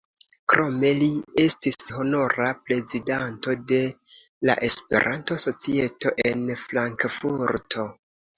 [0.51, 1.09] Krome li
[1.43, 3.83] estis honora prezidanto de
[4.51, 7.87] la Esperanto-Societo en Frankfurto.